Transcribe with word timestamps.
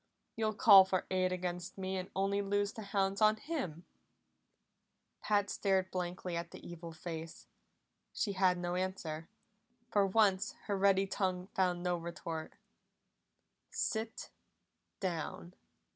You'll 0.35 0.55
call 0.55 0.83
for 0.83 1.05
aid 1.11 1.31
against 1.31 1.77
me 1.77 1.95
and 1.95 2.09
only 2.15 2.41
loose 2.41 2.71
the 2.71 2.81
hounds 2.85 3.21
on 3.21 3.35
him." 3.35 3.85
Pat 5.21 5.47
stared 5.51 5.91
blankly 5.91 6.35
at 6.35 6.49
the 6.49 6.67
evil 6.67 6.91
face. 6.91 7.45
She 8.11 8.31
had 8.31 8.57
no 8.57 8.73
answer; 8.73 9.29
for 9.91 10.07
once 10.07 10.55
her 10.63 10.75
ready 10.75 11.05
tongue 11.05 11.49
found 11.53 11.83
no 11.83 11.97
retort. 11.97 12.53
"Sit 13.69 14.31
down!" 14.99 15.53